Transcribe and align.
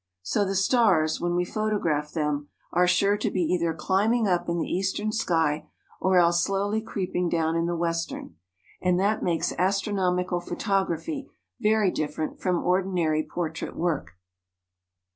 So 0.23 0.43
the 0.43 0.55
stars, 0.55 1.21
when 1.21 1.35
we 1.35 1.45
photograph 1.45 2.11
them, 2.13 2.49
are 2.73 2.87
sure 2.87 3.17
to 3.19 3.29
be 3.29 3.41
either 3.43 3.71
climbing 3.71 4.27
up 4.27 4.49
in 4.49 4.57
the 4.57 4.67
eastern 4.67 5.11
sky 5.11 5.67
or 5.99 6.17
else 6.17 6.43
slowly 6.43 6.81
creeping 6.81 7.29
down 7.29 7.55
in 7.55 7.67
the 7.67 7.75
western. 7.75 8.35
And 8.81 8.99
that 8.99 9.21
makes 9.21 9.53
astronomical 9.59 10.39
photography 10.41 11.29
very 11.59 11.91
different 11.91 12.39
from 12.41 12.63
ordinary 12.63 13.21
portrait 13.23 13.75
work. 13.75 14.13